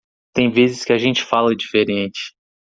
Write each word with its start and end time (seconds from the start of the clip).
Tem 0.33 0.49
vezes 0.51 0.83
que 0.83 0.93
a 0.93 0.97
gente 0.97 1.23
fala 1.23 1.55
diferente. 1.55 2.33